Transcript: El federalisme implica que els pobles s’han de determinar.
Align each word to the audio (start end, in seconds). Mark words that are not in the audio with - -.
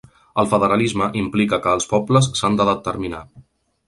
El 0.43 0.47
federalisme 0.51 1.09
implica 1.19 1.59
que 1.65 1.75
els 1.79 1.87
pobles 1.91 2.31
s’han 2.39 2.57
de 2.63 2.67
determinar. 2.71 3.21